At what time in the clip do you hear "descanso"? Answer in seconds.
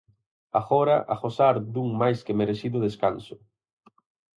2.87-3.35